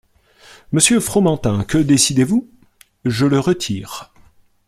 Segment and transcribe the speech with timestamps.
[0.71, 2.49] Monsieur Fromantin, que décidez-vous?
[3.05, 4.11] Je le retire.